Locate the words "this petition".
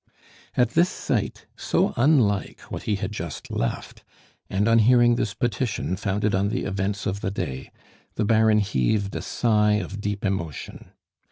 5.13-5.95